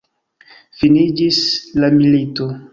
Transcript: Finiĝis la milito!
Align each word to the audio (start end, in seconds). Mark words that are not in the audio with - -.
Finiĝis 0.79 1.43
la 1.85 1.95
milito! 2.01 2.53